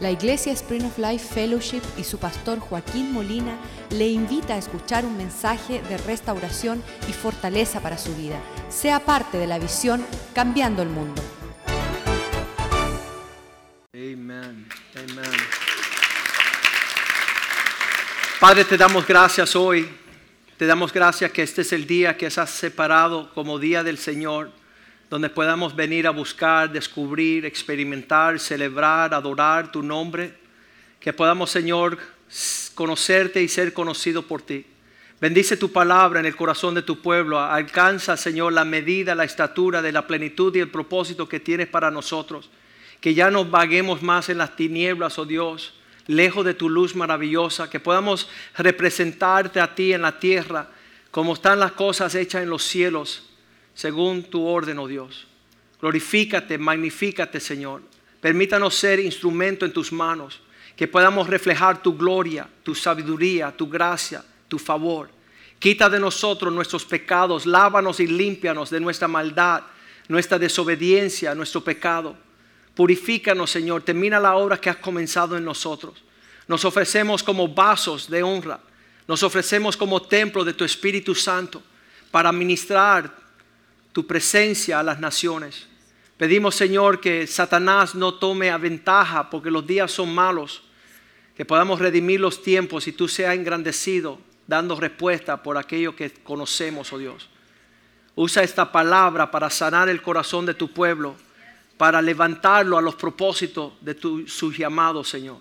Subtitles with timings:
[0.00, 3.56] La Iglesia Spring of Life Fellowship y su pastor Joaquín Molina
[3.90, 8.40] le invita a escuchar un mensaje de restauración y fortaleza para su vida.
[8.68, 10.04] Sea parte de la visión
[10.34, 11.22] Cambiando el Mundo.
[13.92, 14.66] Amén.
[14.96, 15.32] Amén.
[18.40, 19.88] Padre, te damos gracias hoy.
[20.56, 24.50] Te damos gracias que este es el día que has separado como día del Señor,
[25.14, 30.34] donde podamos venir a buscar, descubrir, experimentar, celebrar, adorar tu nombre.
[30.98, 31.96] Que podamos, Señor,
[32.74, 34.66] conocerte y ser conocido por ti.
[35.20, 37.38] Bendice tu palabra en el corazón de tu pueblo.
[37.38, 41.92] Alcanza, Señor, la medida, la estatura de la plenitud y el propósito que tienes para
[41.92, 42.50] nosotros.
[43.00, 45.74] Que ya no vaguemos más en las tinieblas, oh Dios,
[46.08, 47.70] lejos de tu luz maravillosa.
[47.70, 50.70] Que podamos representarte a ti en la tierra,
[51.12, 53.30] como están las cosas hechas en los cielos,
[53.74, 55.26] según tu orden, oh Dios.
[55.80, 57.82] Glorifícate, magnifícate, Señor.
[58.20, 60.40] Permítanos ser instrumento en tus manos.
[60.76, 65.08] Que podamos reflejar tu gloria, tu sabiduría, tu gracia, tu favor.
[65.58, 69.62] Quita de nosotros nuestros pecados, lávanos y límpianos de nuestra maldad,
[70.08, 72.16] nuestra desobediencia, nuestro pecado.
[72.74, 76.02] Purifícanos, Señor, termina la obra que has comenzado en nosotros.
[76.48, 78.60] Nos ofrecemos como vasos de honra,
[79.06, 81.62] nos ofrecemos como templo de tu Espíritu Santo
[82.10, 83.23] para ministrar
[83.94, 85.68] tu presencia a las naciones.
[86.16, 90.64] Pedimos, Señor, que Satanás no tome a ventaja porque los días son malos,
[91.36, 96.92] que podamos redimir los tiempos y tú seas engrandecido dando respuesta por aquello que conocemos,
[96.92, 97.28] oh Dios.
[98.16, 101.14] Usa esta palabra para sanar el corazón de tu pueblo,
[101.76, 105.38] para levantarlo a los propósitos de tu, sus llamados, Señor.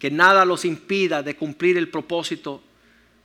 [0.00, 2.60] Que nada los impida de cumplir el propósito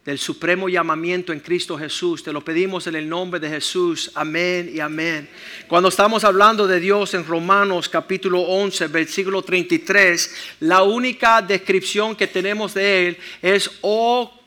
[0.06, 2.24] del supremo llamamiento en Cristo Jesús.
[2.24, 4.12] Te lo pedimos en el nombre de Jesús.
[4.16, 5.30] Amén y amén.
[5.68, 12.28] Cuando estamos hablando de Dios en Romanos capítulo 11, versículo 33, la única descripción que
[12.28, 14.42] tenemos de Él es, oh,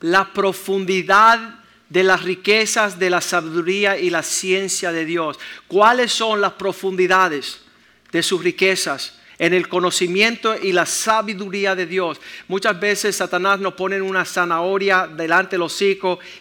[0.00, 1.60] la profundidad
[1.90, 5.38] de las riquezas de la sabiduría y la ciencia de Dios.
[5.68, 7.60] ¿Cuáles son las profundidades
[8.10, 9.18] de sus riquezas?
[9.42, 12.20] En el conocimiento y la sabiduría de Dios.
[12.46, 15.82] Muchas veces Satanás nos pone una zanahoria delante de los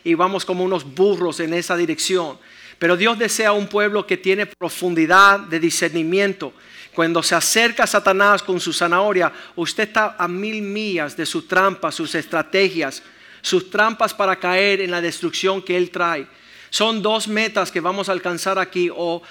[0.03, 2.37] y vamos como unos burros en esa dirección.
[2.77, 6.53] Pero Dios desea un pueblo que tiene profundidad de discernimiento.
[6.93, 11.47] Cuando se acerca a Satanás con su zanahoria, usted está a mil millas de sus
[11.47, 13.01] trampas, sus estrategias,
[13.41, 16.27] sus trampas para caer en la destrucción que Él trae.
[16.69, 18.91] Son dos metas que vamos a alcanzar aquí.
[18.95, 19.23] O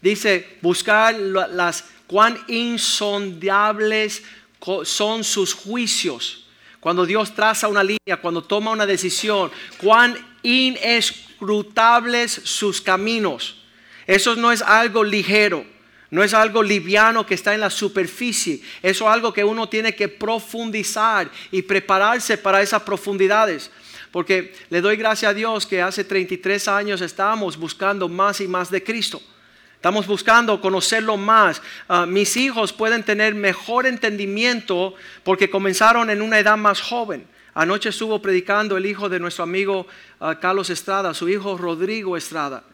[0.00, 4.24] dice, buscar las cuán insondables
[4.82, 6.46] son sus juicios.
[6.80, 13.62] Cuando Dios traza una línea, cuando toma una decisión, cuán inescrutables sus caminos.
[14.06, 15.64] Eso no es algo ligero.
[16.10, 18.62] No es algo liviano que está en la superficie.
[18.82, 23.70] Eso es algo que uno tiene que profundizar y prepararse para esas profundidades.
[24.10, 28.70] Porque le doy gracias a Dios que hace 33 años estamos buscando más y más
[28.70, 29.20] de Cristo.
[29.78, 31.62] Estamos buscando conocerlo más.
[31.86, 37.24] Ah, mis hijos pueden tener mejor entendimiento porque comenzaron en una edad más joven.
[37.54, 39.86] Anoche estuvo predicando el hijo de nuestro amigo
[40.18, 42.64] ah, Carlos Estrada, su hijo Rodrigo Estrada.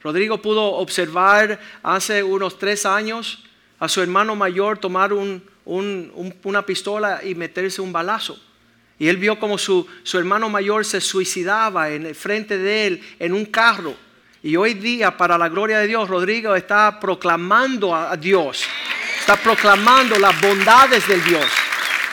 [0.00, 3.44] Rodrigo pudo observar hace unos tres años
[3.78, 8.40] a su hermano mayor tomar una pistola y meterse un balazo.
[8.98, 13.02] Y él vio como su, su hermano mayor se suicidaba en el frente de él
[13.18, 14.05] en un carro.
[14.42, 18.64] Y hoy día, para la gloria de Dios, Rodrigo está proclamando a Dios.
[19.18, 21.44] Está proclamando las bondades del Dios.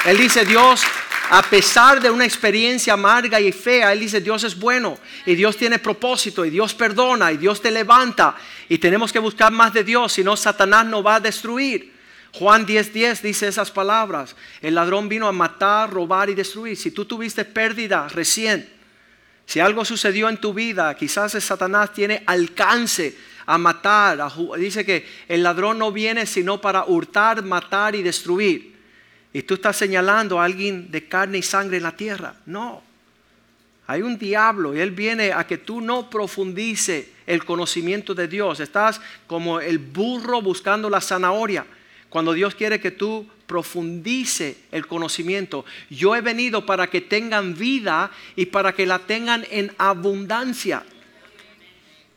[0.06, 0.84] Él dice, Dios
[1.30, 5.58] a pesar de una experiencia amarga y fea, Él dice, Dios es bueno y Dios
[5.58, 8.36] tiene propósito y Dios perdona y Dios te levanta
[8.70, 11.94] y tenemos que buscar más de Dios, si no Satanás nos va a destruir.
[12.34, 16.76] Juan 10:10 dice esas palabras, el ladrón vino a matar, robar y destruir.
[16.76, 18.70] Si tú tuviste pérdida recién,
[19.46, 23.16] si algo sucedió en tu vida, quizás Satanás tiene alcance
[23.46, 24.20] a matar.
[24.58, 28.74] dice que el ladrón no viene sino para hurtar, matar y destruir.
[29.34, 32.36] Y tú estás señalando a alguien de carne y sangre en la tierra.
[32.46, 32.84] No.
[33.88, 38.60] Hay un diablo y él viene a que tú no profundice el conocimiento de Dios.
[38.60, 41.66] Estás como el burro buscando la zanahoria.
[42.10, 45.66] Cuando Dios quiere que tú profundice el conocimiento.
[45.90, 50.84] Yo he venido para que tengan vida y para que la tengan en abundancia.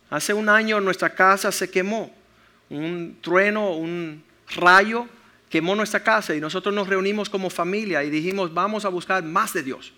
[0.09, 2.13] Hace un año nuestra casa se quemó.
[2.69, 4.23] Un trueno, un
[4.55, 5.07] rayo
[5.49, 9.53] quemó nuestra casa y nosotros nos reunimos como familia y dijimos, vamos a buscar más
[9.53, 9.93] de Dios.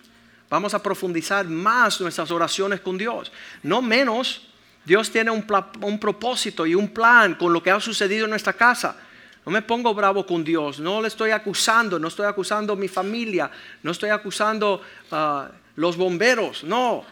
[0.48, 3.30] Vamos a profundizar más nuestras oraciones con Dios.
[3.62, 4.48] No menos,
[4.84, 5.44] Dios tiene un,
[5.82, 8.96] un propósito y un plan con lo que ha sucedido en nuestra casa.
[9.44, 12.88] No me pongo bravo con Dios, no le estoy acusando, no estoy acusando a mi
[12.88, 13.50] familia,
[13.82, 17.04] no estoy acusando a los bomberos, no.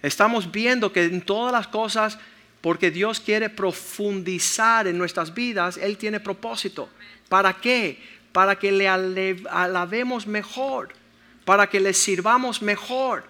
[0.00, 2.18] Estamos viendo que en todas las cosas,
[2.60, 6.88] porque Dios quiere profundizar en nuestras vidas, Él tiene propósito.
[7.28, 8.00] ¿Para qué?
[8.30, 10.90] Para que le alabemos mejor,
[11.44, 13.24] para que le sirvamos mejor,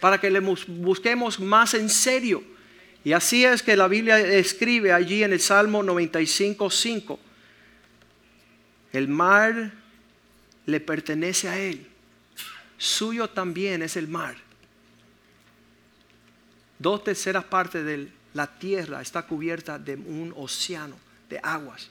[0.00, 2.42] para que le busquemos más en serio.
[3.04, 7.18] Y así es que la Biblia escribe allí en el Salmo 95, 5
[8.92, 9.72] el mar
[10.66, 11.86] le pertenece a Él.
[12.76, 14.36] Suyo también es el mar.
[16.78, 20.96] Dos terceras partes de la tierra está cubierta de un océano
[21.30, 21.88] de aguas.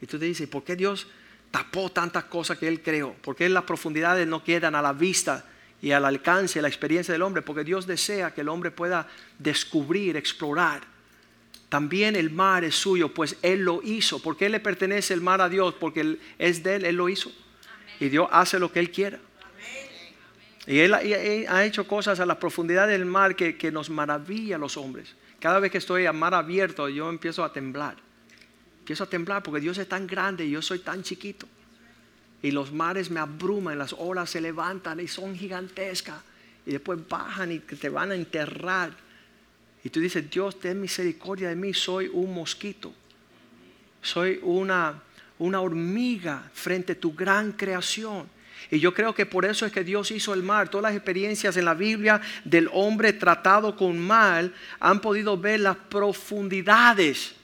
[0.00, 1.06] Y tú te dices, ¿por qué Dios
[1.50, 3.14] tapó tantas cosas que Él creó?
[3.14, 5.44] ¿Por qué las profundidades no quedan a la vista
[5.80, 7.42] y al alcance, la experiencia del hombre?
[7.42, 9.08] Porque Dios desea que el hombre pueda
[9.38, 10.91] descubrir, explorar
[11.72, 14.20] también el mar es suyo, pues Él lo hizo.
[14.20, 15.72] ¿Por qué le pertenece el mar a Dios?
[15.80, 17.32] Porque es de Él, Él lo hizo.
[17.98, 19.18] Y Dios hace lo que Él quiera.
[20.66, 24.58] Y él, ha hecho cosas a la profundidad del mar que, que, nos maravilla a
[24.58, 25.14] los hombres.
[25.40, 27.96] Cada vez que estoy a mar abierto, yo empiezo a temblar.
[28.80, 31.48] Empiezo a temblar porque Dios es tan grande y yo soy tan chiquito.
[32.42, 36.20] Y los mares me abruman, las olas se levantan y son gigantescas.
[36.66, 38.92] Y después bajan y te van a enterrar.
[39.84, 42.92] Y tú dices, Dios, ten misericordia de mí, soy un mosquito.
[44.00, 45.02] Soy una,
[45.38, 48.28] una hormiga frente a tu gran creación.
[48.70, 50.68] Y yo creo que por eso es que Dios hizo el mar.
[50.68, 55.76] Todas las experiencias en la Biblia del hombre tratado con mal han podido ver las
[55.76, 57.34] profundidades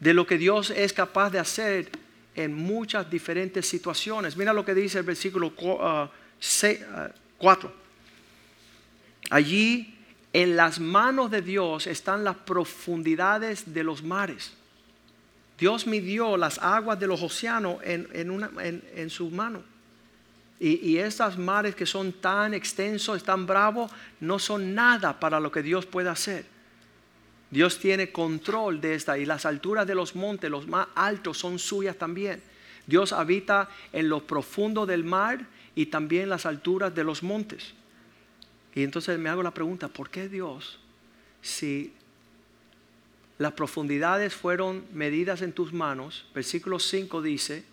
[0.00, 1.90] de lo que Dios es capaz de hacer
[2.34, 4.36] en muchas diferentes situaciones.
[4.36, 6.10] Mira lo que dice el versículo 4.
[7.40, 7.84] Uh, uh,
[9.30, 9.94] Allí
[10.34, 14.52] en las manos de Dios están las profundidades de los mares.
[15.56, 19.62] Dios midió las aguas de los océanos en, su mano.
[20.58, 25.52] Y, y estos mares que son tan extensos, tan bravos, no son nada para lo
[25.52, 26.44] que Dios puede hacer.
[27.48, 31.60] Dios tiene control de esta y las alturas de los montes, los más altos, son
[31.60, 32.42] suyas también.
[32.88, 35.46] Dios habita en lo profundo del mar
[35.76, 37.74] y también en las alturas de los montes.
[38.74, 40.80] Y entonces me hago la pregunta, ¿por qué Dios,
[41.42, 41.92] si
[43.38, 47.64] las profundidades fueron medidas en tus manos, versículo 5 dice,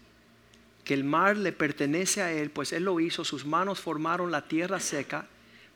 [0.84, 4.48] que el mar le pertenece a Él, pues Él lo hizo, sus manos formaron la
[4.48, 5.28] tierra seca,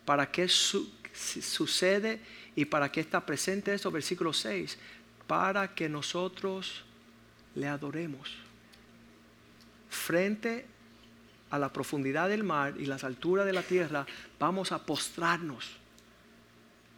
[0.04, 2.20] ¿para qué sucede
[2.56, 3.92] y para qué está presente esto?
[3.92, 4.78] Versículo 6,
[5.28, 6.84] para que nosotros
[7.54, 8.32] le adoremos.
[9.90, 10.66] Frente
[11.56, 14.06] a la profundidad del mar y las alturas de la tierra,
[14.40, 15.78] vamos a postrarnos.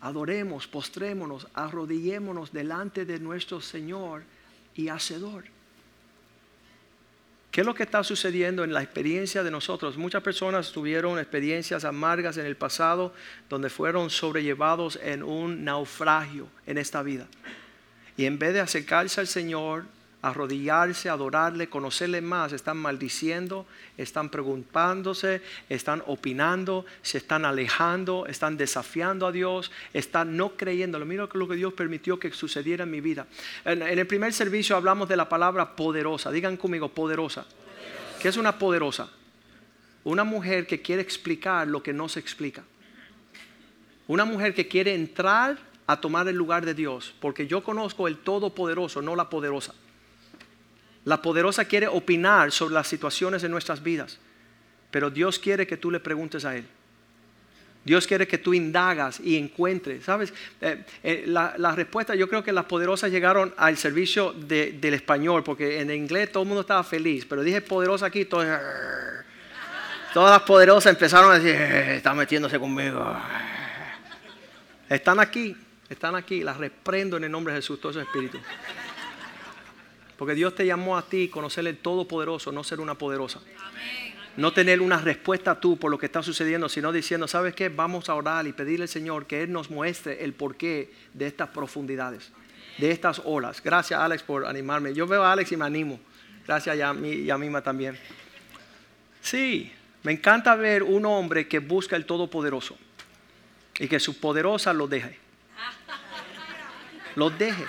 [0.02, 4.24] Adoremos, postrémonos, arrodillémonos delante de nuestro Señor
[4.76, 5.46] y Hacedor.
[7.52, 9.98] ¿Qué es lo que está sucediendo en la experiencia de nosotros?
[9.98, 13.14] Muchas personas tuvieron experiencias amargas en el pasado
[13.50, 17.26] donde fueron sobrellevados en un naufragio en esta vida.
[18.16, 19.86] Y en vez de acercarse al Señor,
[20.28, 23.66] arrodillarse, adorarle, conocerle más, están maldiciendo,
[23.98, 31.00] están preguntándose, están opinando, se están alejando, están desafiando a Dios, están no creyendo.
[31.06, 33.28] Mira lo que Dios permitió que sucediera en mi vida.
[33.66, 36.32] En, el primer servicio hablamos de la palabra poderosa.
[36.32, 37.44] Digan conmigo, poderosa.
[37.44, 38.20] poderosa.
[38.22, 39.10] ¿Qué es una poderosa?
[40.04, 42.64] Una mujer que quiere explicar lo que no se explica.
[44.08, 48.18] Una mujer que quiere entrar a tomar el lugar de Dios, porque yo conozco el
[48.18, 49.74] Todopoderoso, no la poderosa.
[51.08, 54.18] La poderosa quiere opinar sobre las situaciones de nuestras vidas,
[54.92, 56.66] pero Dios quiere que tú le preguntes a Él.
[57.86, 60.04] Dios quiere que tú indagas y encuentres.
[60.04, 60.34] ¿Sabes?
[60.60, 65.80] Eh, eh, la, respuesta, yo creo que las poderosas llegaron al servicio del español, porque
[65.80, 68.52] en inglés todo el mundo estaba feliz, pero dije poderosa aquí, todas
[70.14, 73.16] las poderosas empezaron a decir, eh, está metiéndose conmigo.
[74.90, 75.56] Están aquí,
[75.88, 78.42] están aquí, las reprendo en el nombre de Jesús, todos esos espíritus.
[80.18, 83.40] Porque Dios te llamó a ti conocer el Todopoderoso, no ser una poderosa.
[84.36, 87.70] No tener una respuesta tú por lo que está sucediendo, sino diciendo, ¿sabes qué?
[87.70, 91.50] Vamos a orar y pedirle al Señor que Él nos muestre el porqué de estas
[91.50, 92.32] profundidades,
[92.78, 93.62] de estas olas.
[93.64, 94.94] Gracias Alex por animarme.
[94.94, 96.00] Yo veo a Alex y me animo.
[96.46, 97.98] Gracias a mí y a Mima también.
[99.22, 99.72] Sí,
[100.04, 102.78] me encanta ver un hombre que busca el Todopoderoso
[103.80, 105.18] y que su poderosa lo deje.
[107.16, 107.66] Lo deje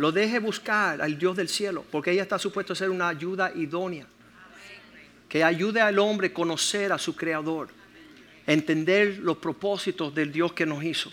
[0.00, 3.52] lo deje buscar al Dios del cielo, porque ella está supuesta a ser una ayuda
[3.54, 4.06] idónea.
[5.28, 7.68] Que ayude al hombre a conocer a su creador,
[8.46, 11.12] entender los propósitos del Dios que nos hizo.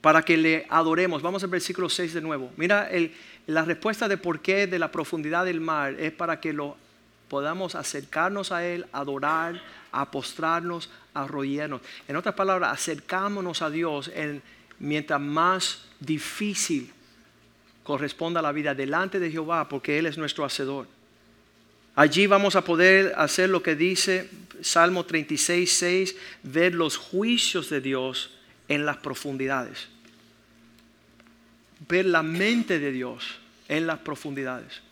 [0.00, 1.20] para que le adoremos.
[1.20, 2.50] Vamos al versículo 6 de nuevo.
[2.56, 2.88] Mira,
[3.46, 6.78] la respuesta de por qué de la profundidad del mar es para que lo
[7.28, 9.60] podamos acercarnos a Él, adorar,
[9.92, 11.82] a postrarnos, a arrodillarnos.
[12.08, 14.40] En otras palabras, acercámonos a Dios en,
[14.78, 16.94] mientras más difícil
[17.82, 20.86] corresponda la vida delante de Jehová, porque Él es nuestro hacedor.
[21.94, 24.30] Allí vamos a poder hacer lo que dice
[24.62, 28.30] Salmo 36, 6, ver los juicios de Dios
[28.68, 29.88] en las profundidades.
[31.88, 34.82] Ver la mente de Dios en las profundidades.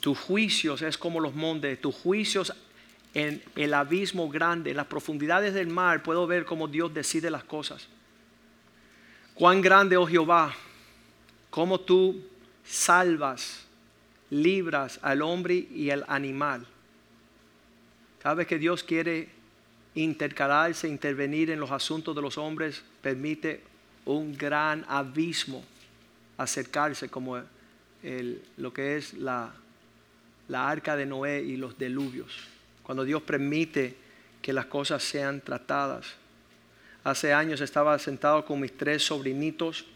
[0.00, 2.54] Tus juicios es como los montes, tus juicios
[3.12, 7.44] en el abismo grande, en las profundidades del mar, puedo ver cómo Dios decide las
[7.44, 7.88] cosas.
[9.34, 10.54] Cuán grande, oh Jehová,
[11.50, 12.22] cómo tú
[12.64, 13.66] salvas,
[14.30, 16.66] libras al hombre y al animal.
[18.22, 19.28] Cada vez que Dios quiere
[19.94, 23.62] intercalarse, intervenir en los asuntos de los hombres, permite
[24.04, 25.64] un gran abismo
[26.36, 27.42] acercarse como
[28.56, 29.52] lo que es la,
[30.48, 32.34] la arca de Noé y los deluvios.
[32.82, 33.96] Cuando Dios permite
[34.40, 36.06] que las cosas sean tratadas.
[37.04, 39.86] Hace años estaba sentado con mis tres sobrinitos.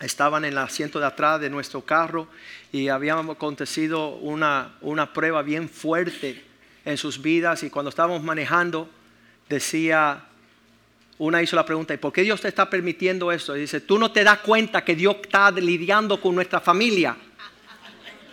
[0.00, 2.26] Estaban en el asiento de atrás de nuestro carro
[2.72, 6.42] y habíamos acontecido una, una prueba bien fuerte
[6.84, 8.88] en sus vidas y cuando estábamos manejando
[9.48, 10.24] decía,
[11.18, 13.56] una hizo la pregunta, ¿y por qué Dios te está permitiendo esto?
[13.56, 17.16] Y dice, tú no te das cuenta que Dios está lidiando con nuestra familia.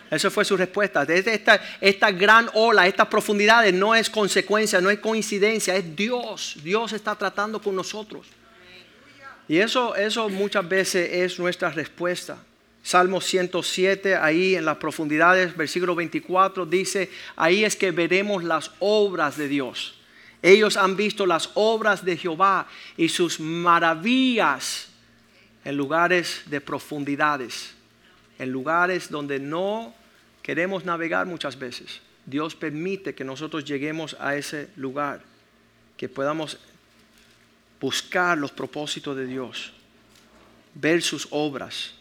[0.09, 1.03] Esa fue su respuesta.
[1.03, 6.57] Esta, esta gran ola, estas profundidades no es consecuencia, no es coincidencia, es Dios.
[6.61, 8.27] Dios está tratando con nosotros.
[9.51, 12.41] Y eso, eso muchas veces es nuestra respuesta.
[12.83, 19.35] Salmo 107, ahí en las profundidades, versículo 24, dice, ahí es que veremos las obras
[19.35, 19.99] de Dios.
[20.41, 22.65] Ellos han visto las obras de Jehová
[22.95, 24.87] y sus maravillas
[25.65, 27.73] en lugares de profundidades,
[28.39, 29.93] en lugares donde no
[30.43, 31.99] queremos navegar muchas veces.
[32.25, 35.19] Dios permite que nosotros lleguemos a ese lugar,
[35.97, 36.57] que podamos
[37.81, 39.73] buscar los propósitos de Dios,
[40.75, 41.95] ver sus obras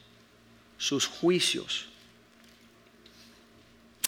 [0.80, 1.86] sus juicios.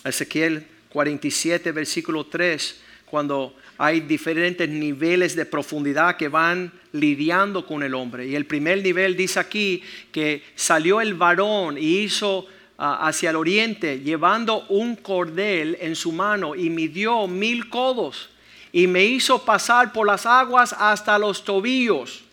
[0.02, 7.94] Ezequiel 47, versículo 3, cuando hay diferentes niveles de profundidad que van lidiando con el
[7.94, 8.26] hombre.
[8.26, 12.46] Y el primer nivel dice aquí que salió el varón y hizo
[12.78, 18.30] ah, hacia el oriente, llevando un cordel en su mano y midió mil codos
[18.72, 22.24] y me hizo pasar por las aguas hasta los tobillos.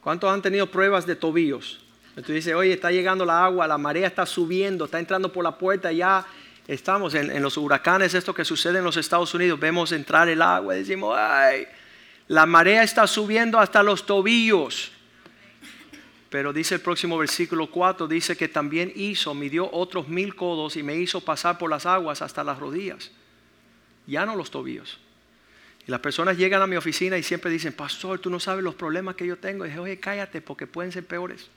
[0.00, 1.80] ¿Cuántos han tenido pruebas de tobillos?
[2.14, 5.58] Tú dices, oye, está llegando la agua, la marea está subiendo, está entrando por la
[5.58, 6.24] puerta, ya
[6.66, 10.76] estamos en, los huracanes, esto que sucede en los Estados Unidos, vemos entrar el agua
[10.76, 11.66] y decimos, ay,
[12.28, 14.92] la marea está subiendo hasta los tobillos.
[16.30, 20.82] Pero dice el próximo versículo 4, dice que también hizo, midió otros mil codos y
[20.82, 23.10] me hizo pasar por las aguas hasta las rodillas,
[24.06, 24.98] ya no los tobillos.
[25.86, 28.74] Y las personas llegan a mi oficina y siempre dicen, pastor, tú no sabes los
[28.74, 29.64] problemas que yo tengo.
[29.64, 31.48] Y dije, oye, cállate porque pueden ser peores.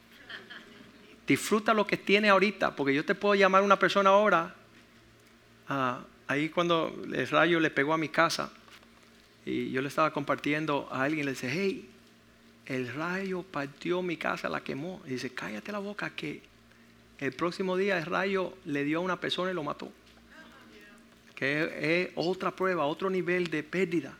[1.26, 4.54] Disfruta lo que tiene ahorita, porque yo te puedo llamar a una persona ahora.
[5.68, 8.52] Ah, ahí cuando el rayo le pegó a mi casa
[9.44, 11.90] y yo le estaba compartiendo a alguien, le dice, hey,
[12.66, 15.02] el rayo partió mi casa, la quemó.
[15.06, 16.42] Y dice, cállate la boca que
[17.18, 19.92] el próximo día el rayo le dio a una persona y lo mató.
[21.40, 24.14] Que es, otra prueba, otro nivel de pérdida.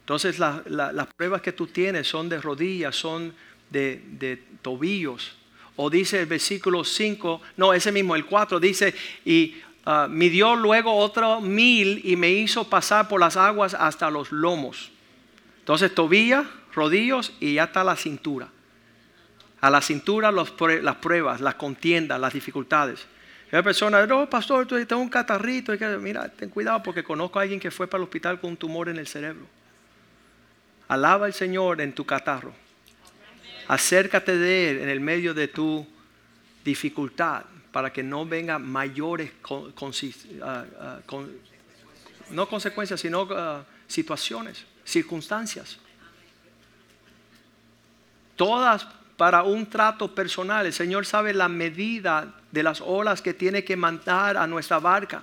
[0.00, 3.34] Entonces las pruebas que tú tienes son de rodillas, son
[3.70, 5.36] de, tobillos,
[5.76, 10.96] o dice el versículo 5, no, ese mismo, el 4 dice, y uh, midió luego
[10.96, 14.90] otro mil y me hizo pasar por las aguas hasta los lomos.
[15.60, 18.48] Entonces tobilla, rodillos y ya está la cintura.
[19.60, 23.06] A la cintura las pruebas, las contiendas, las dificultades.
[23.50, 25.72] Y hay personas, no, pastor, tengo un catarrito.
[25.98, 28.88] Mira, ten cuidado porque conozco a alguien que fue para el hospital con un tumor
[28.88, 29.46] en el cerebro.
[30.88, 32.52] Alaba al Señor en tu catarro.
[33.68, 35.86] Acércate de Él en el medio de tu
[36.64, 39.30] dificultad para que no vengan mayores
[40.42, 41.00] ah, ah,
[42.30, 45.78] no consecuencias, sino ah, situaciones, circunstancias.
[48.36, 48.86] Todas
[49.16, 50.64] para un trato personal.
[50.64, 55.22] El Señor sabe la medida de las olas que tiene que mandar a nuestra barca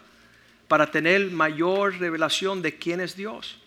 [0.68, 3.58] para tener mayor revelación de quién es Dios.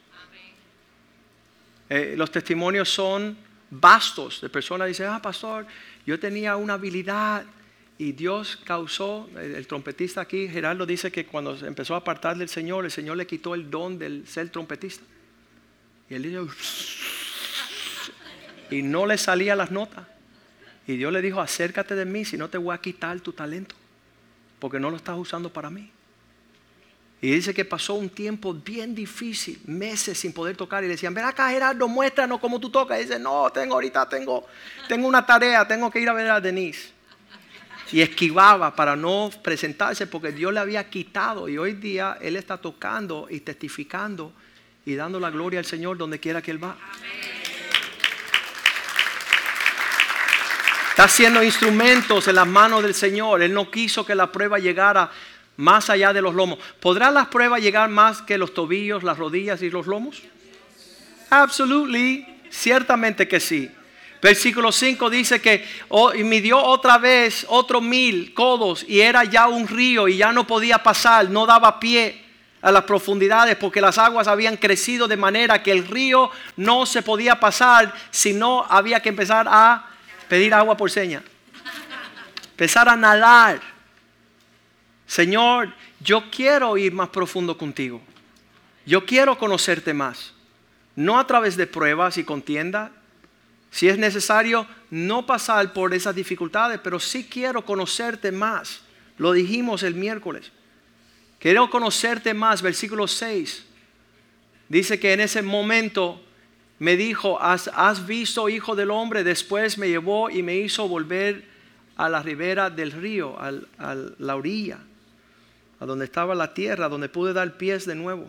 [1.89, 3.37] Eh, los testimonios son
[3.71, 4.89] bastos de personas.
[4.89, 5.67] Dicen, ah, pastor,
[6.07, 7.45] yo tenía una habilidad
[7.97, 12.85] y Dios causó, el, trompetista aquí, Gerardo dice que cuando empezó a apartar del Señor,
[12.85, 15.05] el Señor le quitó el don del ser trompetista.
[16.09, 16.39] Y él dice,
[18.71, 20.07] y no le salía las notas.
[20.89, 23.75] Y Dios le dijo, acércate de mí, si no te voy a quitar tu talento,
[24.59, 25.91] porque no lo estás usando para mí.
[27.21, 30.83] Y dice que pasó un tiempo bien difícil, meses sin poder tocar.
[30.83, 32.99] Y le decían, ven acá Gerardo, muéstranos cómo tú tocas.
[33.01, 34.47] Y dice, no, tengo ahorita, tengo,
[34.89, 36.89] tengo una tarea, tengo que ir a ver a Denise.
[37.93, 41.51] Y esquivaba para no presentarse porque Dios le había quitado.
[41.51, 44.33] Y hoy día Él está tocando y testificando
[44.87, 46.79] y dando la gloria al Señor donde quiera que Él va.
[50.99, 53.41] Está haciendo instrumentos en las manos del Señor.
[53.41, 55.09] Él no quiso que la prueba llegara
[55.57, 56.59] más allá de los lomos.
[56.81, 60.21] ¿Podrán las pruebas llegar más que los tobillos, las rodillas y los lomos?
[61.31, 63.71] Absolutely, ciertamente que sí.
[64.21, 69.69] Versículo 5 dice que oh, midió otra vez otro mil codos y era ya un
[69.69, 72.25] río y ya no podía pasar, no daba pie
[72.61, 77.03] a las profundidades porque las aguas habían crecido de manera que el río no se
[77.03, 79.88] podía pasar, sino había que empezar a
[80.29, 81.23] pedir agua por seña.
[82.51, 83.61] Empezar a nadar.
[85.07, 88.01] Señor, yo quiero ir más profundo contigo.
[88.85, 90.33] Yo quiero conocerte más.
[90.97, 92.91] No a través de pruebas y contienda.
[93.71, 98.81] Si es necesario, no pasar por esas dificultades, pero sí quiero conocerte más.
[99.19, 100.51] Lo dijimos el miércoles.
[101.39, 102.63] Quiero conocerte más.
[102.63, 103.65] Versículo 6.
[104.69, 106.21] Dice que en ese momento
[106.79, 109.25] me dijo, ¿has, visto, hijo del hombre?
[109.25, 111.45] Después me llevó y me hizo volver
[111.97, 114.79] a la ribera del río, a la orilla
[115.81, 118.27] a donde estaba la tierra, donde pude dar pies de nuevo.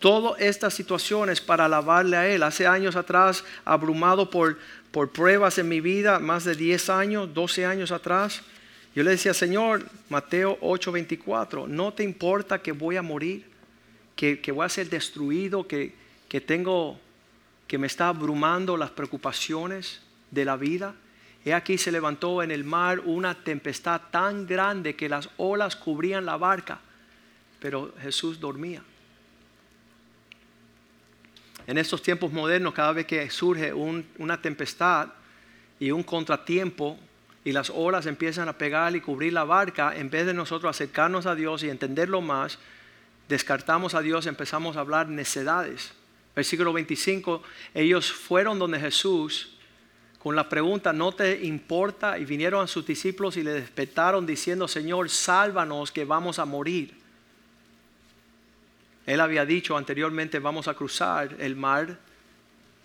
[0.00, 2.42] Todas estas situaciones para alabarle a Él.
[2.42, 4.58] Hace años atrás, abrumado por,
[5.12, 8.42] pruebas en mi vida, más de 10 años, 12 años atrás,
[8.94, 13.44] yo le decía, Señor, Mateo 8:24, ¿no te importa que voy a morir?
[14.14, 15.92] Que, que voy a ser destruido, que,
[16.28, 17.00] que tengo,
[17.66, 20.94] que me está abrumando las preocupaciones de la vida.
[21.44, 26.24] He aquí se levantó en el mar una tempestad tan grande que las olas cubrían
[26.24, 26.80] la barca,
[27.60, 28.82] pero Jesús dormía.
[31.66, 35.08] En estos tiempos modernos, cada vez que surge una tempestad
[35.80, 36.98] y un contratiempo
[37.44, 41.26] y las olas empiezan a pegar y cubrir la barca, en vez de nosotros acercarnos
[41.26, 42.58] a Dios y entenderlo más,
[43.28, 45.92] descartamos a Dios y empezamos a hablar necedades.
[46.34, 47.42] Versículo 25,
[47.74, 49.50] ellos fueron donde Jesús
[50.24, 52.18] con la pregunta, ¿no te importa?
[52.18, 56.94] Y vinieron a sus discípulos y le despertaron diciendo, Señor, sálvanos que vamos a morir.
[59.04, 61.98] Él había dicho anteriormente, vamos a cruzar el mar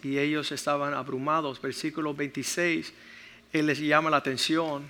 [0.03, 1.61] y ellos estaban abrumados.
[1.61, 2.93] Versículo 26,
[3.53, 4.89] Él les llama la atención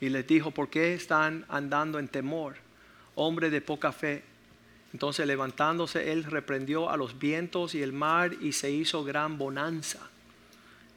[0.00, 2.56] y les dijo, ¿por qué están andando en temor?
[3.14, 4.24] Hombre de poca fe.
[4.92, 10.00] Entonces levantándose él reprendió a los vientos y el mar y se hizo gran bonanza.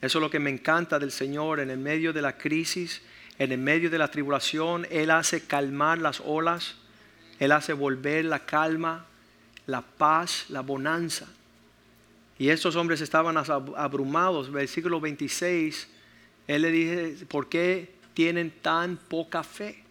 [0.02, 3.02] Eso es lo que me encanta del Señor en el medio de la crisis,
[3.38, 4.88] en el medio de la tribulación.
[4.90, 6.76] Él hace calmar las olas,
[7.40, 9.06] Él hace volver la calma,
[9.68, 11.28] la paz, la bonanza.
[12.38, 14.50] Y estos hombres estaban abrumados.
[14.50, 15.90] Versículo 26,
[16.48, 19.84] Él le dice, ¿por qué tienen tan poca fe?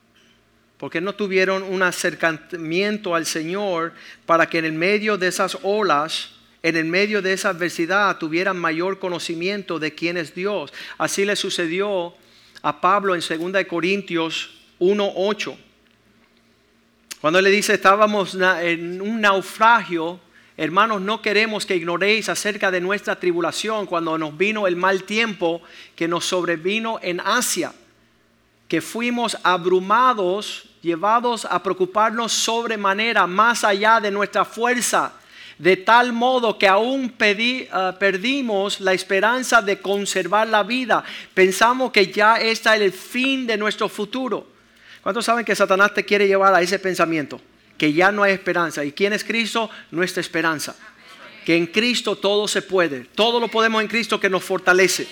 [0.78, 3.92] Porque no tuvieron un acercamiento al Señor
[4.26, 6.30] para que en el medio de esas olas,
[6.62, 10.72] en el medio de esa adversidad, tuvieran mayor conocimiento de quién es Dios.
[10.96, 12.14] Así le sucedió
[12.62, 15.56] a Pablo en 2 Corintios 1.8.
[17.20, 20.20] Cuando le dice, estábamos en un naufragio,
[20.56, 25.60] hermanos, no queremos que ignoréis acerca de nuestra tribulación cuando nos vino el mal tiempo
[25.96, 27.72] que nos sobrevino en Asia,
[28.68, 35.12] que fuimos abrumados llevados a preocuparnos sobremanera más allá de nuestra fuerza,
[35.58, 41.04] de tal modo que aún eh, perdimos la esperanza de conservar la vida.
[41.34, 44.46] Pensamos que ya está el fin de nuestro futuro.
[45.02, 47.40] ¿Cuántos saben que Satanás te quiere llevar a ese pensamiento?
[47.76, 48.84] Que ya no hay esperanza.
[48.84, 49.70] ¿Y quién es Cristo?
[49.90, 50.76] Nuestra esperanza.
[51.44, 53.04] Que en Cristo todo se puede.
[53.14, 55.08] Todo lo podemos en Cristo que nos fortalece.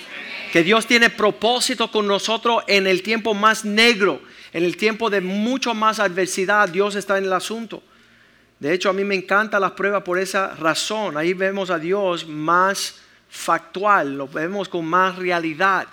[0.52, 4.20] Que Dios tiene propósito con nosotros en el tiempo más negro
[4.52, 7.82] en el tiempo de mucho más adversidad, Dios está en el asunto.
[8.58, 11.16] De hecho, a mí me encantan las pruebas por esa razón.
[11.16, 15.86] Ahí vemos a Dios más factual, lo vemos con más realidad.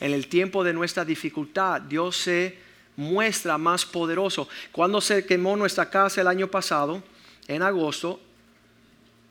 [0.00, 2.58] En el tiempo de nuestra dificultad, Dios se
[2.96, 4.48] muestra más poderoso.
[4.72, 7.02] Cuando se quemó nuestra casa el año pasado,
[7.48, 8.20] en agosto,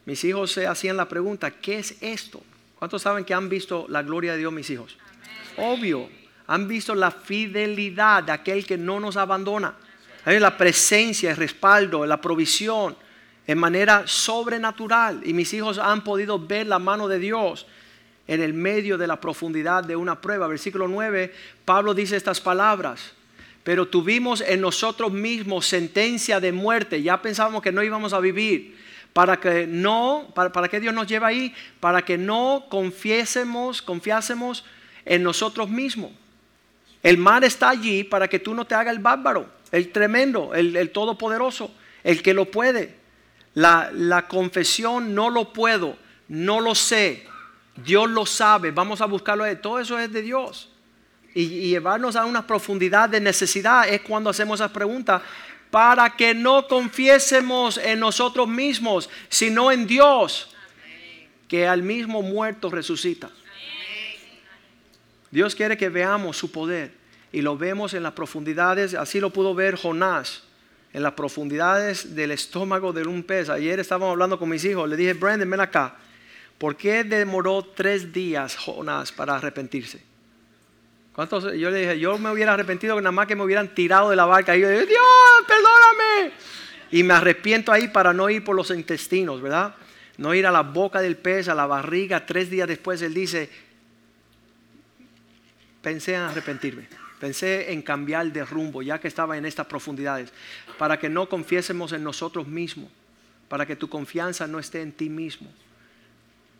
[0.05, 2.43] mis hijos se hacían la pregunta, ¿qué es esto?
[2.77, 4.97] ¿Cuántos saben que han visto la gloria de Dios, mis hijos?
[5.57, 6.07] Obvio,
[6.47, 9.73] han visto la fidelidad de aquel que no nos abandona.
[10.25, 12.95] La presencia, el respaldo, la provisión.
[13.47, 15.21] en manera sobrenatural.
[15.23, 17.67] Y mis hijos han podido ver la mano de Dios
[18.27, 20.47] en el medio de la profundidad de una prueba.
[20.47, 21.31] Versículo 9,
[21.63, 23.13] Pablo dice estas palabras.
[23.63, 27.03] Pero tuvimos en nosotros mismos sentencia de muerte.
[27.03, 28.77] Ya pensábamos que no íbamos a vivir.
[29.13, 34.65] Para que no, para, para que Dios nos lleve ahí, para que no confiésemos, confiásemos
[35.05, 36.11] en nosotros mismos.
[37.05, 40.89] El mar está allí para que tú no te hagas el bárbaro, el tremendo, el,
[40.89, 41.71] todopoderoso,
[42.03, 42.95] el que lo puede.
[43.53, 45.97] La, la confesión no lo puedo,
[46.29, 47.27] no lo sé,
[47.75, 49.45] Dios lo sabe, vamos a buscarlo.
[49.57, 50.71] Todo eso es de Dios.
[51.35, 55.21] Y, llevarnos a una profundidad de necesidad es cuando hacemos esas preguntas
[55.69, 60.55] para que no confiésemos en nosotros mismos, sino en Dios,
[61.47, 63.29] que al mismo muerto resucita.
[65.35, 66.93] Dios quiere que veamos su poder
[67.33, 70.43] y lo vemos en las profundidades, así lo pudo ver Jonás
[70.93, 73.49] en las profundidades del estómago de un pez.
[73.49, 75.95] Ayer estábamos hablando con mis hijos, le dije, Brandon, ven acá.
[76.57, 80.01] ¿Por qué demoró tres días Jonás para arrepentirse?
[81.11, 81.43] ¿Cuántos?
[81.43, 84.25] Yo le dije, yo me hubiera arrepentido nada más que me hubieran tirado de la
[84.25, 84.55] barca.
[84.55, 85.01] Y yo dije, Dios,
[85.45, 86.33] perdóname.
[86.91, 89.75] Y me arrepiento ahí para no ir por los intestinos, ¿verdad?
[90.15, 92.25] No ir a la boca del pez, a la barriga.
[92.25, 93.49] Tres días después él dice,
[95.85, 96.87] pensé en arrepentirme.
[97.19, 100.33] Pensé en cambiar de rumbo, ya que estaba en estas profundidades,
[100.79, 102.89] para que no confiésemos en nosotros mismos,
[103.47, 105.47] para que tu confianza no esté en ti mismo,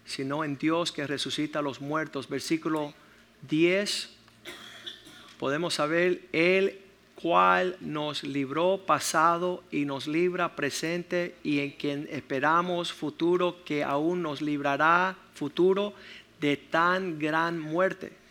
[0.05, 2.29] sino en Dios que resucita a los muertos.
[2.29, 2.93] Versículo
[3.49, 4.11] 10,
[5.39, 6.79] podemos saber el
[7.15, 14.21] cual nos libró pasado y nos libra presente y en quien esperamos futuro que aún
[14.21, 15.95] nos librará futuro
[16.39, 18.24] de tan gran muerte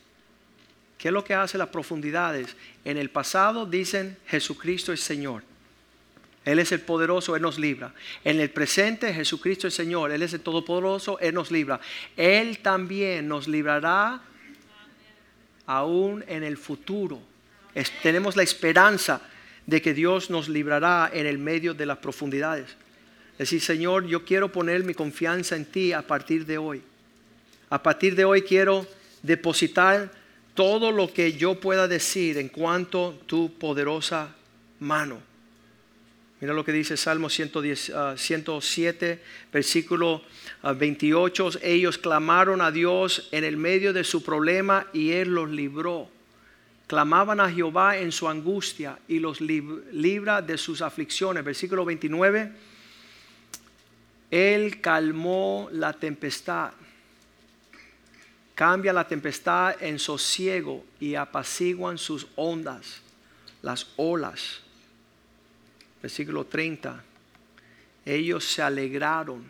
[1.05, 2.57] ¿Qué es lo que hace las profundidades?
[2.83, 5.43] En el pasado dicen Jesucristo es Señor.
[6.47, 7.93] Él es el poderoso, Él nos libra.
[8.25, 11.79] En el presente Jesucristo es Señor, Él es el todopoderoso, Él nos libra.
[12.17, 14.23] Él también nos librará
[15.67, 17.21] aún en el futuro.
[18.03, 19.21] tenemos la esperanza
[19.67, 22.71] de que Dios nos librará en el medio de las profundidades.
[23.33, 26.83] Es decir, Señor, yo quiero poner mi confianza en ti a partir de hoy.
[27.69, 28.87] A partir de hoy quiero
[29.23, 30.24] depositar
[30.55, 34.35] todo lo que yo pueda decir en cuanto a tu poderosa
[34.81, 35.21] mano.
[36.41, 38.15] Mira lo que dice Salmo 107, ah,
[39.53, 40.23] versículo
[40.63, 41.49] 28.
[41.49, 46.09] Ah, Ellos clamaron a Dios en el medio de su problema y Él los libró.
[46.87, 51.43] Clamaban a Jehová en su angustia y los libra de sus aflicciones.
[51.43, 52.53] Versículo 29.
[54.31, 56.73] Él calmó la tempestad
[58.55, 63.01] Cambia la tempestad en sosiego y apaciguan sus ondas,
[63.63, 64.61] las olas.
[66.01, 67.03] Versículo 30.
[68.05, 69.45] Ellos se alegraron.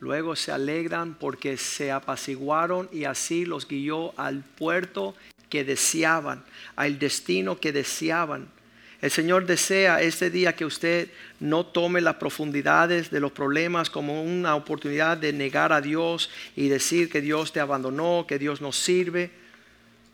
[0.00, 5.14] Luego se alegran porque se apaciguaron y así los guió al puerto
[5.48, 6.44] que deseaban,
[6.76, 8.48] al destino que deseaban.
[9.02, 14.22] El Señor desea este día que usted no tome las profundidades de los problemas como
[14.22, 18.72] una oportunidad de negar a Dios y decir que Dios te abandonó, que Dios no
[18.72, 19.30] sirve.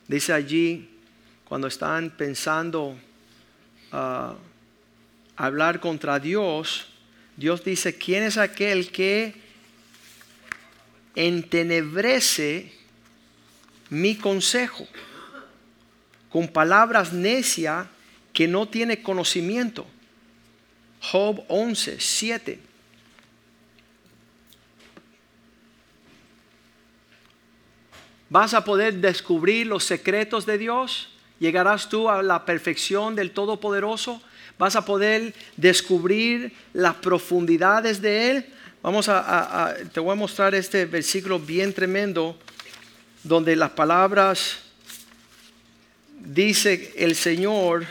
[0.09, 0.89] Dice allí,
[1.45, 2.97] cuando están pensando
[3.93, 4.35] uh,
[5.37, 6.89] hablar contra Dios,
[7.37, 9.35] Dios dice, ¿quién es aquel que
[11.15, 12.73] entenebrece
[13.91, 14.89] mi consejo?
[16.31, 17.87] Con palabras necias
[18.33, 19.87] que no tiene conocimiento.
[21.01, 22.61] Job 11, 7.
[28.31, 31.11] ¿Vas a poder descubrir los secretos de Dios?
[31.39, 34.23] ¿Llegarás tú a la perfección del Todopoderoso?
[34.59, 38.47] ¿Vas a poder descubrir las profundidades de Él?
[38.83, 42.39] Vamos a, te voy a mostrar este versículo bien tremendo
[43.23, 44.61] donde las palabras
[46.19, 47.87] dice el Señor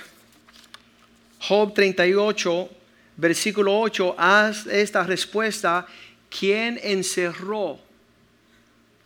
[1.41, 2.69] Job 38,
[3.17, 5.88] versículo 8, haz esta respuesta,
[6.30, 7.80] ¿quién encerró?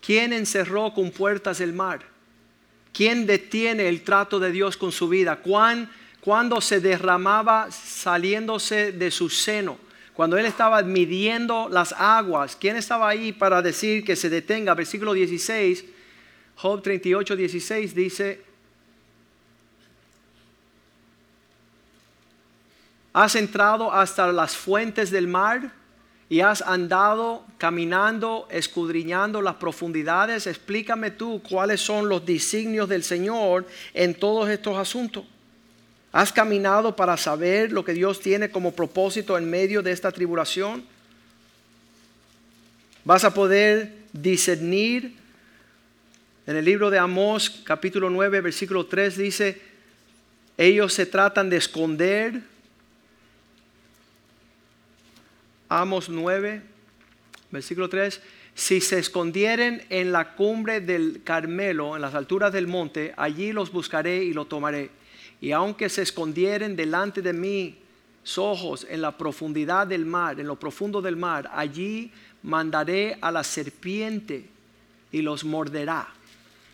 [0.02, 2.02] ¿Quién encerró con puertas el mar?
[2.92, 5.38] ¿Quién detiene el trato de Dios con su vida?
[5.38, 9.78] ¿Cuán, cuando se derramaba saliéndose de su seno?
[10.14, 14.74] Cuando él estaba midiendo las aguas, ¿quién estaba ahí para decir que se detenga?
[14.74, 15.86] Versículo 16,
[16.58, 18.45] Job 38, 16 dice,
[23.16, 25.72] Has entrado hasta las fuentes del mar
[26.28, 30.48] y has andado caminando, escudriñando las profundidades.
[30.48, 35.24] Explícame tú cuáles son los designios del Señor en todos estos asuntos.
[36.12, 40.84] ¿Has caminado para saber lo que Dios tiene como propósito en medio de esta tribulación?
[43.06, 45.16] ¿Vas a poder discernir?
[46.46, 49.62] En el libro de Amós, capítulo 9, versículo 3 dice,
[50.58, 52.55] ellos se tratan de esconder.
[55.70, 56.62] Amos 9,
[57.52, 58.22] versículo 3,
[58.54, 63.72] si se escondieren en la cumbre del Carmelo, en las alturas del monte, allí los
[63.72, 64.90] buscaré y lo tomaré.
[65.42, 67.78] Y aunque se escondieren delante de mí
[68.38, 72.12] ojos en la profundidad del mar, en lo profundo del mar, allí
[72.44, 74.50] mandaré a la serpiente
[75.12, 76.08] y los morderá.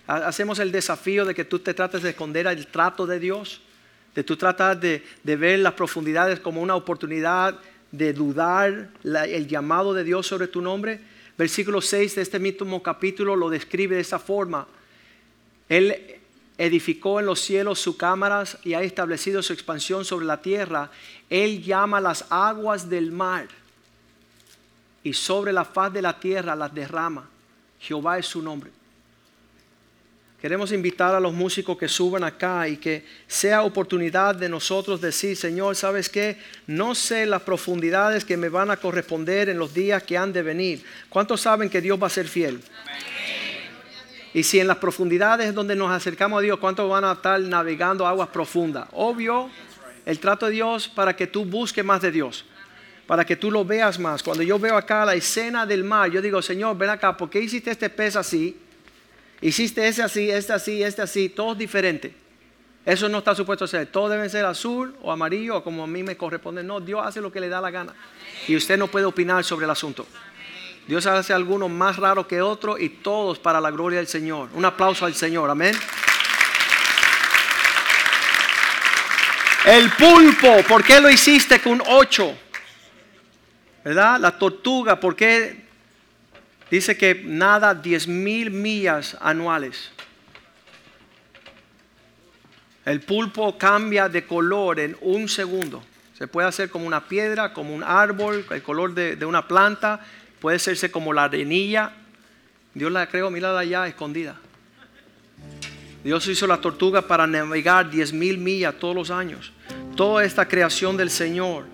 [0.07, 3.61] Hacemos el desafío de que tú te trates de esconder el trato de Dios,
[4.15, 7.59] de tú tratar de, ver las profundidades como una oportunidad
[7.91, 10.99] de dudar el llamado de Dios sobre tu nombre.
[11.37, 14.67] Versículo 6 de este mismo capítulo lo describe de esa forma.
[15.69, 16.19] Él
[16.57, 20.91] edificó en los cielos sus cámaras y ha establecido su expansión sobre la tierra.
[21.29, 23.47] Él llama las aguas del mar
[25.03, 27.27] y sobre la faz de la tierra las derrama.
[27.79, 28.69] Jehová es su nombre.
[30.41, 35.37] Queremos invitar a los músicos que suban acá y que sea oportunidad de nosotros decir,
[35.37, 36.35] Señor, ¿sabes qué?
[36.65, 40.41] No sé las profundidades que me van a corresponder en los días que han de
[40.41, 40.83] venir.
[41.09, 42.59] ¿Cuántos saben que Dios va a ser fiel?
[44.33, 48.07] Y si en las profundidades donde nos acercamos a Dios, ¿cuántos van a estar navegando
[48.07, 48.87] aguas profundas?
[48.93, 49.47] Obvio,
[50.07, 52.45] el trato de Dios para que tú busques más de Dios,
[53.05, 54.23] para que tú lo veas más.
[54.23, 57.39] Cuando yo veo acá la escena del mar, yo digo, Señor, ven acá, ¿por qué
[57.41, 58.57] hiciste este pez así?
[59.41, 62.11] Hiciste ese así, este así, este así, todos diferentes.
[62.85, 63.87] Eso no está supuesto a ser.
[63.87, 66.63] Todos deben ser azul o amarillo o como a mí me corresponde.
[66.63, 67.93] No, Dios hace lo que le da la gana.
[68.47, 70.05] Y usted no puede opinar sobre el asunto.
[70.87, 74.49] Dios hace algunos más raros que otros y todos para la gloria del Señor.
[74.53, 75.49] Un aplauso al Señor.
[75.49, 75.75] Amén.
[79.65, 82.35] El pulpo, ¿por qué lo hiciste con ocho?
[83.83, 84.19] ¿Verdad?
[84.19, 85.70] La tortuga, ¿por qué
[86.71, 89.91] Dice que nada 10 mil millas anuales.
[92.85, 95.83] El pulpo cambia de color en un segundo.
[96.17, 99.99] Se puede hacer como una piedra, como un árbol, el color de, una planta.
[100.39, 101.91] Puede hacerse como la arenilla.
[102.73, 104.37] Dios la creó, mírala allá, escondida.
[106.05, 109.51] Dios hizo la tortuga para navegar 10 mil millas todos los años.
[109.97, 111.65] Toda esta creación del Señor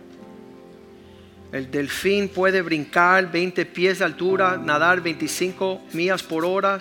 [1.52, 6.80] el delfín puede brincar 20 pies de altura, nadar 25 millas por hora.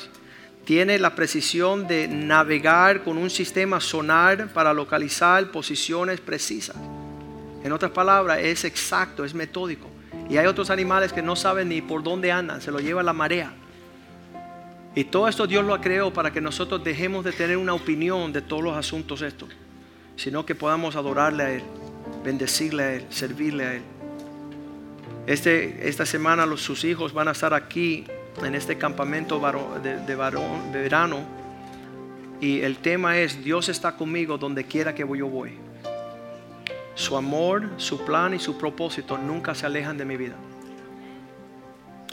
[0.65, 6.77] Tiene la precisión de navegar con un sistema sonar para localizar posiciones precisas.
[7.63, 9.89] En otras palabras, es exacto, es metódico.
[10.29, 13.13] Y hay otros animales que no saben ni por dónde andan, se lo lleva la
[13.13, 13.53] marea.
[14.97, 18.33] Y todo esto Dios lo ha creado para que nosotros dejemos de tener una opinión
[18.33, 19.51] de todos los asuntos estos,
[20.17, 21.63] sino que podamos adorarle a Él,
[22.25, 23.96] bendecirle a Él, servirle a Él.
[25.27, 28.05] Este, esta semana los, sus hijos van a estar aquí
[28.45, 29.41] en este campamento
[29.83, 31.21] de, verano
[32.41, 35.59] y el tema es Dios está conmigo donde quiera que yo voy.
[36.95, 40.37] Su amor, su plan y su propósito nunca se alejan de mi vida.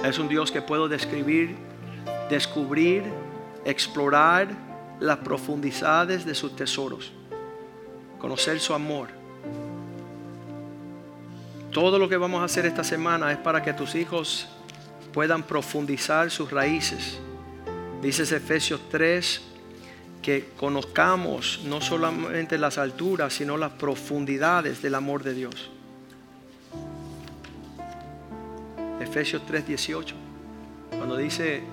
[0.04, 1.56] Es un Dios que puedo describir,
[2.30, 3.04] descubrir,
[3.63, 4.47] explorar
[4.99, 7.12] las profundidades de sus tesoros,
[8.19, 9.22] conocer su amor
[11.73, 14.47] todo lo que vamos a hacer esta semana es para que tus hijos
[15.12, 17.19] puedan profundizar sus raíces.
[18.01, 19.41] Dice Efesios 3
[20.21, 25.69] que conozcamos no solamente las alturas, sino las profundidades del amor de Dios.
[29.01, 30.13] Efesios 3:18,
[30.95, 31.63] cuando dice,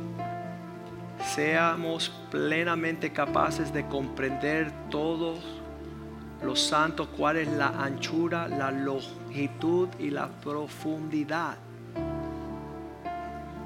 [1.35, 5.60] seamos plenamente capaces de comprender todos
[6.43, 11.57] los santos cuál es la anchura, la longitud y la profundidad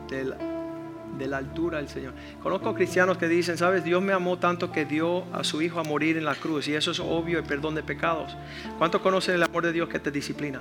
[0.09, 2.13] de la, altura del Señor.
[2.43, 5.85] Conozco cristianos que dicen, sabes, Dios me amó tanto que dio a su Hijo a
[5.85, 8.37] morir en la cruz y eso es obvio el perdón de pecados.
[8.79, 10.61] ¿Cuántos conocen el amor de Dios que te disciplina?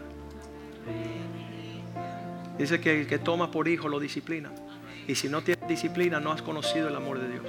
[2.58, 4.52] Dice que el que toma por hijo lo disciplina.
[5.08, 7.46] Y si no tienes disciplina, no has conocido el amor de Dios.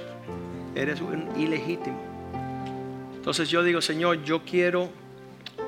[0.75, 2.14] Eres un ilegítimo.
[3.25, 4.87] Entonces yo digo, Señor, yo quiero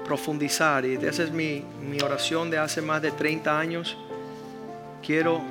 [0.05, 1.63] profundizar y esa es mi,
[2.03, 3.97] oración de hace más de 30 años.
[5.03, 5.41] Quiero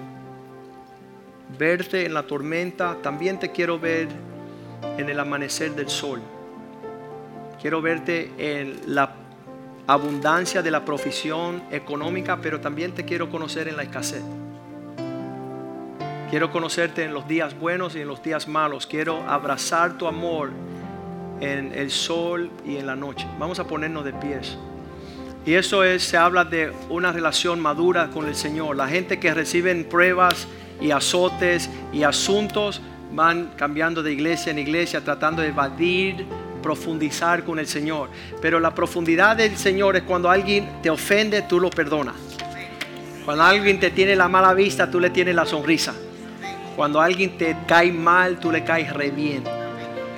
[1.59, 4.07] verte en la tormenta, también te quiero ver
[4.97, 6.23] en el amanecer del sol.
[7.61, 9.13] Quiero verte en la
[9.89, 14.23] abundancia de la profesión económica, pero también te quiero conocer en la escasez.
[16.31, 18.87] Quiero conocerte en los días buenos y en los días malos.
[18.87, 20.53] Quiero abrazar tu amor
[21.41, 23.27] en el sol y en la noche.
[23.39, 24.57] Vamos a ponernos de pies.
[25.45, 28.77] Y eso es, se habla de una relación madura con el Señor.
[28.77, 30.49] La gente que reciben pruebas
[30.81, 32.81] y azotes y asuntos
[33.13, 36.27] van cambiando de iglesia en iglesia, tratando de evadir,
[36.63, 38.09] profundizar con el Señor.
[38.43, 42.17] Pero la profundidad del Señor es cuando alguien te ofende, tú lo perdonas.
[43.25, 45.95] Cuando alguien te tiene la mala vista, tú le tienes la sonrisa.
[46.75, 49.56] Cuando alguien te cae mal, tú le caes re bien.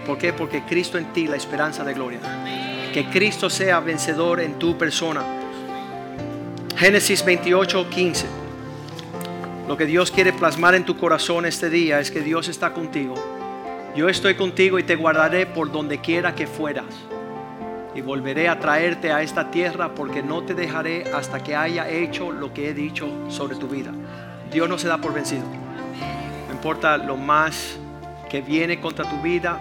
[0.08, 0.32] ¿Por qué?
[0.32, 2.20] Porque Cristo en ti, la esperanza de gloria.
[2.94, 5.22] Que Cristo sea vencedor en tu persona.
[6.78, 8.26] Génesis 28, 15.
[9.68, 13.16] Lo que Dios quiere plasmar en tu corazón este día es que Dios está contigo.
[13.94, 16.86] Yo estoy contigo y te guardaré por donde quiera que fueras.
[17.94, 22.32] Y volveré a traerte a esta tierra porque no te dejaré hasta que haya hecho
[22.32, 23.92] lo que he dicho sobre tu vida.
[24.50, 25.44] Dios no se da por vencido.
[26.46, 27.76] No importa lo más
[28.30, 29.60] que viene contra tu vida,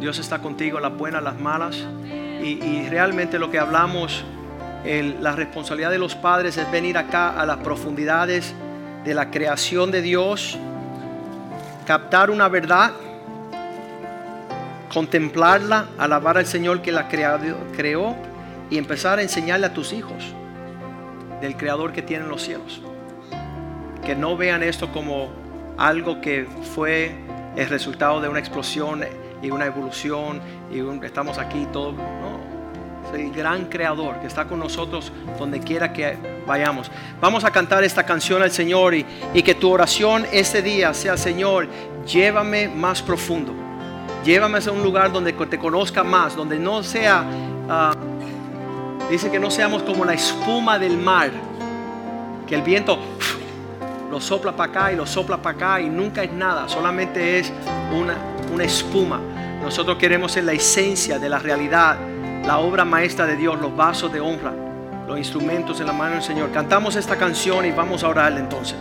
[0.00, 1.76] Dios está contigo, las buenas, las malas.
[2.42, 4.22] Y, realmente lo que hablamos,
[4.84, 8.54] la responsabilidad de los padres es venir acá a las profundidades
[9.04, 10.58] de la creación de Dios,
[11.86, 12.92] captar una verdad,
[14.92, 18.14] contemplarla, alabar al Señor que la creó
[18.70, 20.34] y empezar a enseñarle a tus hijos
[21.40, 22.80] del Creador que tiene en los cielos.
[24.04, 25.30] Que no vean esto como
[25.76, 27.14] algo que fue
[27.56, 29.02] el resultado de una explosión
[29.44, 30.40] y una evolución
[30.72, 31.94] y estamos aquí todos.
[31.94, 32.54] No,
[33.14, 36.90] el gran creador que está con nosotros donde quiera que vayamos.
[37.20, 39.04] Vamos a cantar esta canción al Señor y,
[39.44, 41.68] que tu oración este día sea, Señor,
[42.06, 43.52] llévame más profundo.
[44.24, 47.24] Llévame a un lugar donde te conozca más, donde no sea,
[47.68, 47.94] ah,
[49.10, 51.30] dice que no seamos como la espuma del mar,
[52.46, 52.98] que el viento
[54.10, 57.52] lo sopla para acá y lo sopla para acá y nunca es nada, solamente es
[57.92, 58.16] una,
[58.52, 59.20] una espuma.
[59.64, 61.98] Nosotros queremos ser la esencia de la realidad
[62.46, 64.52] la obra maestra de Dios, los vasos de honra,
[65.06, 66.50] los instrumentos en la mano del Señor.
[66.52, 68.76] Cantamos esta canción y vamos a orarle entonces.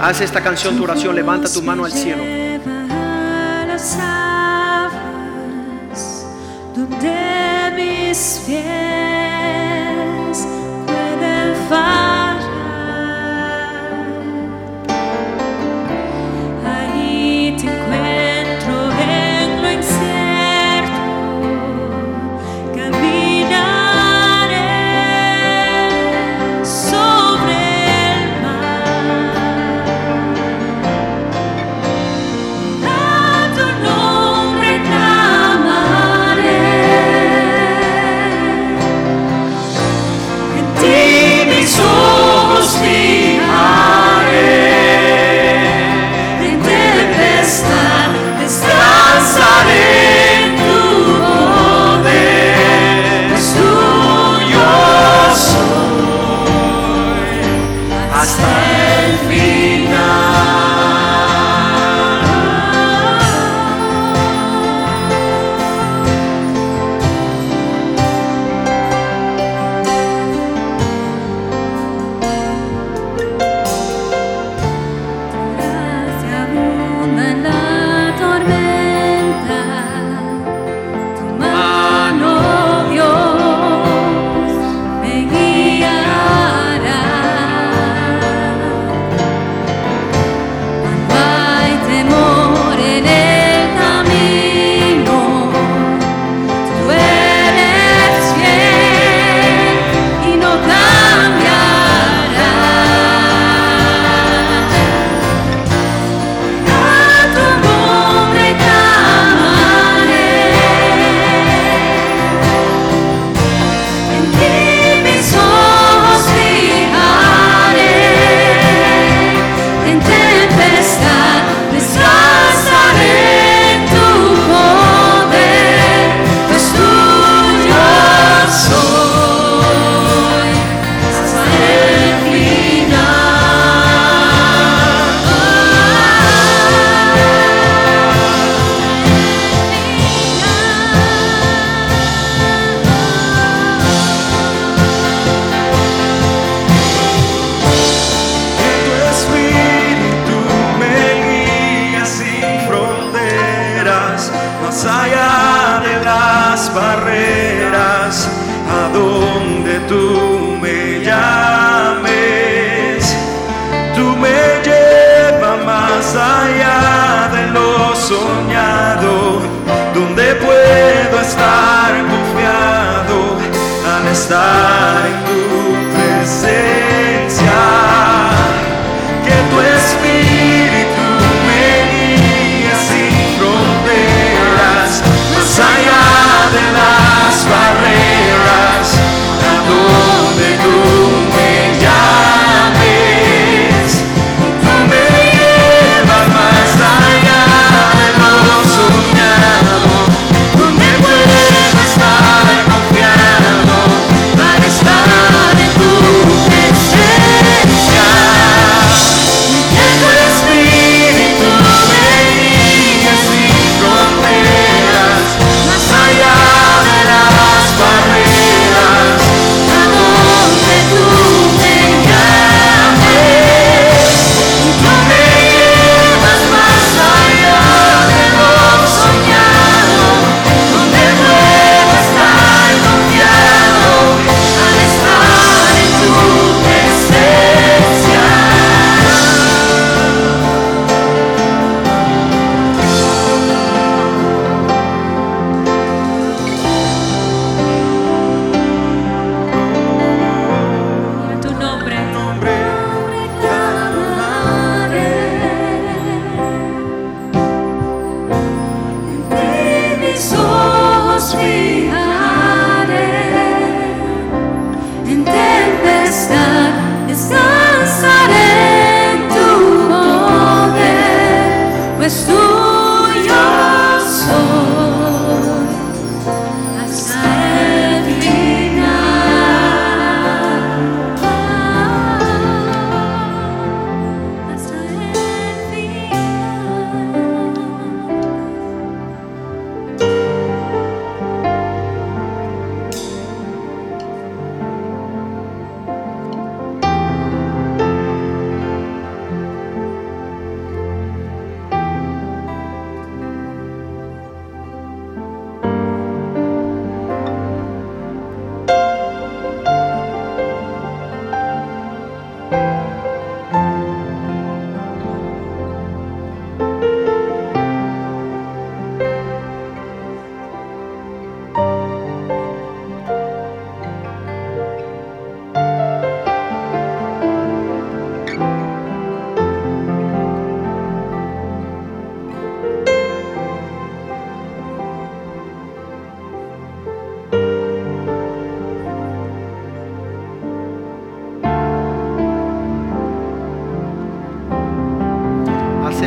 [0.00, 2.22] Haz esta canción tu oración, levanta tu mano al cielo.
[10.86, 12.05] Pueden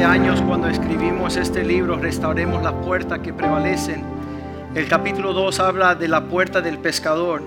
[0.09, 4.03] años cuando escribimos este libro, Restauremos la puerta que prevalecen,
[4.73, 7.43] el capítulo 2 habla de la puerta del pescador.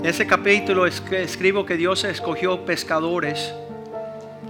[0.00, 3.52] En ese capítulo escribo que Dios escogió pescadores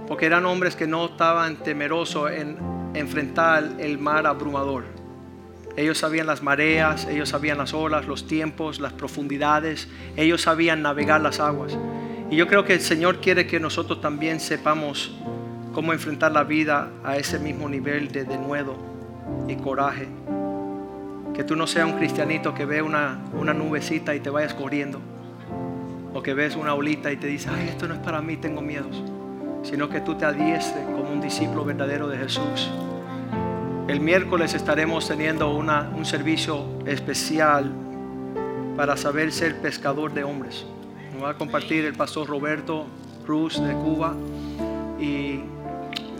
[0.07, 2.57] porque eran hombres que no estaban temerosos en
[2.93, 4.85] enfrentar el mar abrumador.
[5.75, 11.19] Ellos sabían las mareas, ellos sabían las olas, los tiempos, las profundidades, ellos sabían navegar
[11.19, 11.77] las aguas.
[12.31, 15.19] Y yo creo que el Señor quiere que nosotros también sepamos
[15.79, 18.75] cómo enfrentar la vida a ese mismo nivel de denuedo
[19.47, 20.09] y coraje.
[21.33, 24.99] Que tú no seas un cristianito que ve una, una nubecita y te vayas corriendo.
[26.13, 28.61] O que ves una olita y te dice, ay, esto no es para mí, tengo
[28.61, 29.01] miedos.
[29.63, 32.69] Sino que tú te adiestres como un discípulo verdadero de Jesús.
[33.87, 37.71] El miércoles estaremos teniendo una- un servicio especial
[38.75, 40.65] para saber ser pescador de hombres.
[41.13, 42.85] Nos va a compartir el pastor Roberto
[43.25, 44.13] Cruz de Cuba.
[44.99, 45.39] Y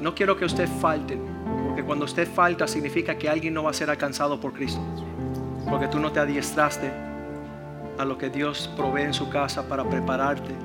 [0.01, 1.19] no quiero que usted falte,
[1.67, 4.81] porque cuando usted falta significa que alguien no va a ser alcanzado por Cristo.
[5.69, 6.91] Porque tú no te adiestraste
[7.97, 10.55] a lo que Dios provee en su casa para prepararte.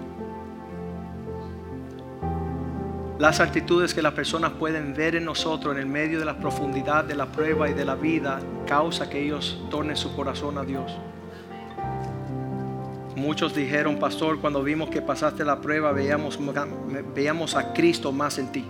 [3.19, 7.05] Las actitudes que las personas pueden ver en nosotros en el medio de la profundidad
[7.05, 10.93] de la prueba y de la vida causa que ellos tornen su corazón a Dios.
[13.17, 16.39] Muchos dijeron, pastor, cuando vimos que pasaste la prueba, veíamos,
[17.15, 18.65] veíamos a Cristo más en ti.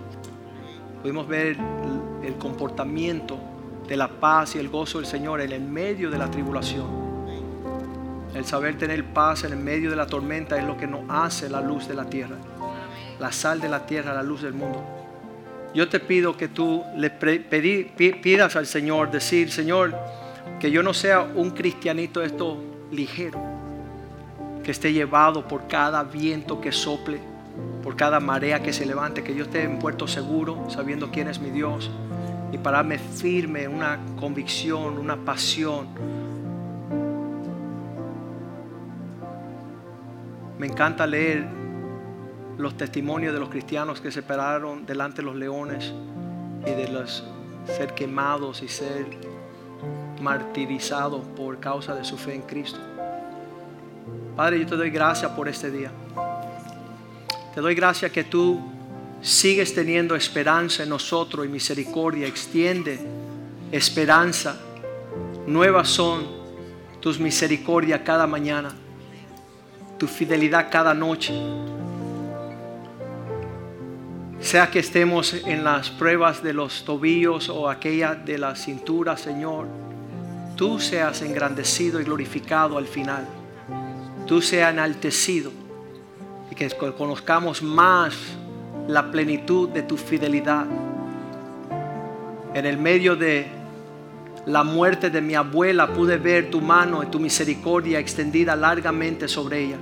[1.05, 1.55] Pudimos ver
[2.23, 3.37] el, comportamiento
[3.87, 6.87] de la paz y el gozo del Señor en el medio de la tribulación.
[8.33, 11.47] El saber tener paz en el medio de la tormenta es lo que nos hace
[11.47, 12.37] la luz de la tierra.
[13.19, 14.83] La sal de la tierra, la luz del mundo.
[15.75, 19.95] Yo te pido que tú le pidas al Señor, decir, Señor,
[20.59, 22.57] que yo no sea un cristianito esto
[22.91, 23.39] ligero,
[24.63, 27.34] que esté llevado por cada viento que sople,
[27.83, 31.39] por cada marea que se levante, que yo esté en puerto seguro, sabiendo quién es
[31.39, 31.91] mi Dios,
[32.51, 35.87] y pararme firme en una convicción, una pasión.
[40.57, 41.45] Me encanta leer
[42.57, 45.93] los testimonios de los cristianos que se pararon delante de los leones
[46.65, 47.23] y de los
[47.65, 49.05] ser quemados y ser
[50.21, 52.79] martirizados por causa de su fe en Cristo.
[54.35, 55.91] Padre, yo te doy gracias por este día.
[57.55, 58.59] Te doy gracias que tú
[59.21, 62.27] sigues teniendo esperanza en nosotros y misericordia.
[62.27, 62.99] Extiende
[63.71, 64.59] esperanza.
[65.47, 66.25] Nuevas son
[66.99, 68.75] tus misericordias cada mañana,
[69.97, 71.33] tu fidelidad cada noche.
[74.41, 79.67] Sea que estemos en las pruebas de los tobillos o aquella de la cintura, Señor,
[80.57, 83.25] tú seas engrandecido y glorificado al final.
[84.27, 85.64] Tú seas enaltecido
[86.49, 88.15] y que conozcamos más
[88.87, 90.65] la plenitud de tu fidelidad.
[92.53, 93.47] En el medio de
[94.45, 99.63] la muerte de mi abuela pude ver tu mano y tu misericordia extendida largamente sobre
[99.63, 99.77] ella.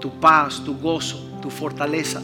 [0.00, 2.20] Tu paz, tu gozo, tu fortaleza.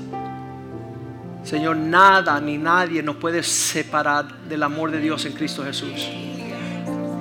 [1.45, 6.09] Señor, nada ni nadie nos puede separar del amor de Dios en Cristo Jesús.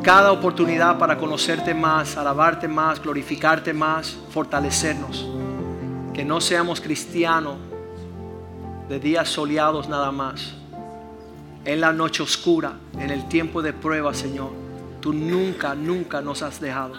[0.02, 5.35] Cada oportunidad para conocerte más, alabarte más, glorificarte más, fortalecernos.
[6.16, 7.58] Que no seamos cristianos
[8.88, 10.54] de días soleados nada más.
[11.66, 14.52] En la noche oscura, en el tiempo de prueba, Señor,
[15.02, 16.94] tú nunca, nunca nos has dejado.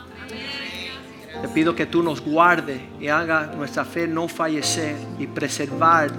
[1.40, 6.10] Te pido que tú nos guardes y haga nuestra fe no fallecer y preservar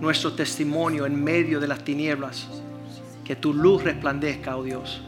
[0.00, 2.48] nuestro testimonio en medio de las tinieblas.
[3.24, 5.00] Que tu luz resplandezca, oh Dios.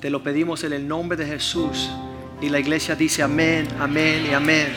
[0.00, 1.90] Te lo pedimos en el nombre de Jesús.
[2.40, 4.72] Y la iglesia dice amén, amén y amén.